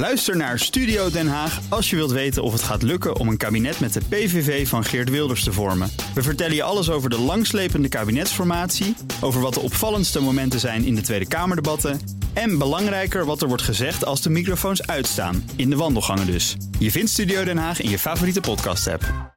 [0.00, 3.36] Luister naar Studio Den Haag als je wilt weten of het gaat lukken om een
[3.36, 5.90] kabinet met de PVV van Geert Wilders te vormen.
[6.14, 10.94] We vertellen je alles over de langslepende kabinetsformatie, over wat de opvallendste momenten zijn in
[10.94, 12.00] de Tweede Kamerdebatten
[12.32, 16.56] en belangrijker wat er wordt gezegd als de microfoons uitstaan, in de wandelgangen dus.
[16.78, 19.32] Je vindt Studio Den Haag in je favoriete podcast-app.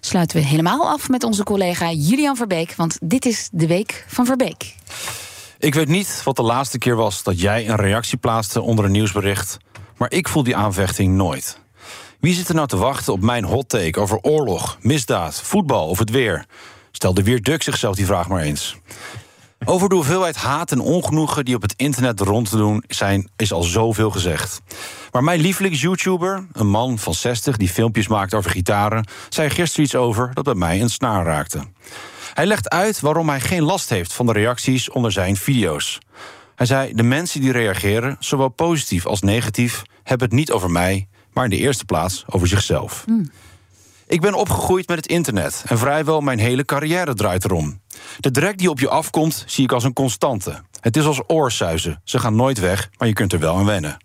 [0.00, 4.26] Sluiten we helemaal af met onze collega Julian Verbeek, want dit is de week van
[4.26, 4.74] Verbeek.
[5.64, 8.90] Ik weet niet wat de laatste keer was dat jij een reactie plaatste onder een
[8.90, 9.56] nieuwsbericht,
[9.96, 11.60] maar ik voel die aanvechting nooit.
[12.20, 15.98] Wie zit er nou te wachten op mijn hot take over oorlog, misdaad, voetbal of
[15.98, 16.46] het weer?
[16.90, 18.76] Stelde Weer Duk zichzelf die vraag maar eens.
[19.64, 23.52] Over de hoeveelheid haat en ongenoegen die op het internet rond te doen zijn, is
[23.52, 24.60] al zoveel gezegd.
[25.12, 29.94] Maar mijn lievelings-YouTuber, een man van 60 die filmpjes maakt over gitaren, zei gisteren iets
[29.94, 31.60] over dat bij mij een snaar raakte.
[32.34, 35.98] Hij legt uit waarom hij geen last heeft van de reacties onder zijn video's.
[36.54, 41.08] Hij zei: De mensen die reageren, zowel positief als negatief, hebben het niet over mij,
[41.32, 43.04] maar in de eerste plaats over zichzelf.
[44.06, 47.80] Ik ben opgegroeid met het internet en vrijwel mijn hele carrière draait erom.
[48.18, 50.62] De drek die op je afkomt, zie ik als een constante.
[50.80, 52.00] Het is als oorsuizen.
[52.04, 53.96] Ze gaan nooit weg, maar je kunt er wel aan wennen.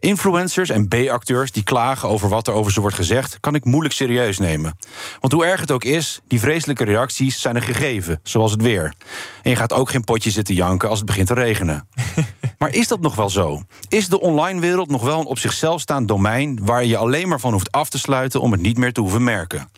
[0.00, 3.94] Influencers en B-acteurs die klagen over wat er over ze wordt gezegd, kan ik moeilijk
[3.94, 4.78] serieus nemen.
[5.20, 8.94] Want hoe erg het ook is, die vreselijke reacties zijn een gegeven, zoals het weer.
[9.42, 11.88] En je gaat ook geen potje zitten janken als het begint te regenen.
[12.58, 13.62] maar is dat nog wel zo?
[13.88, 17.40] Is de online wereld nog wel een op zichzelf staand domein waar je alleen maar
[17.40, 19.68] van hoeft af te sluiten om het niet meer te hoeven merken?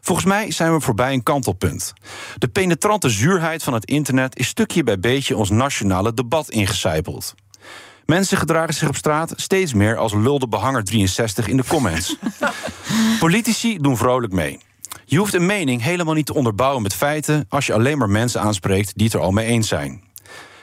[0.00, 1.92] Volgens mij zijn we voorbij een kantelpunt.
[2.38, 7.34] De penetrante zuurheid van het internet is stukje bij beetje ons nationale debat ingecijpeld.
[8.10, 12.16] Mensen gedragen zich op straat steeds meer als lulde behanger 63 in de comments.
[13.20, 14.58] Politici doen vrolijk mee.
[15.04, 18.40] Je hoeft een mening helemaal niet te onderbouwen met feiten als je alleen maar mensen
[18.40, 20.02] aanspreekt die het er al mee eens zijn.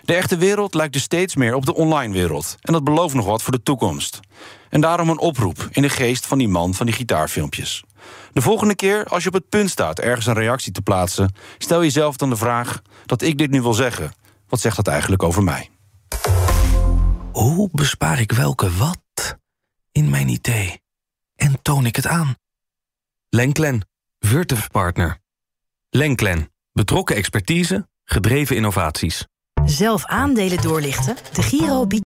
[0.03, 2.55] De echte wereld lijkt dus steeds meer op de online wereld.
[2.61, 4.19] En dat belooft nog wat voor de toekomst.
[4.69, 7.83] En daarom een oproep in de geest van die man van die gitaarfilmpjes.
[8.33, 11.81] De volgende keer als je op het punt staat ergens een reactie te plaatsen, stel
[11.81, 14.11] jezelf dan de vraag dat ik dit nu wil zeggen.
[14.49, 15.69] Wat zegt dat eigenlijk over mij?
[17.37, 19.37] Hoe bespaar ik welke wat
[19.91, 20.81] in mijn idee?
[21.35, 22.35] En toon ik het aan?
[23.29, 23.87] Lenklen,
[24.19, 25.19] Virtuf Partner.
[25.89, 29.27] Lenklen, betrokken expertise, gedreven innovaties.
[29.65, 31.15] Zelf aandelen doorlichten?
[31.33, 32.06] De Giro biedt...